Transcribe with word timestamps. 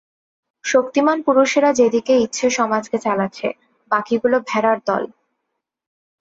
শক্তিমান 0.65 1.17
পুরুষেরা 1.21 1.69
যে 1.73 1.87
দিকে 1.89 2.13
ইচ্ছে 2.17 2.47
সমাজকে 2.49 2.97
চালাচ্ছে, 2.97 3.47
বাকীগুলো 3.91 4.37
ভেড়ার 4.47 4.77
দল। 4.85 5.03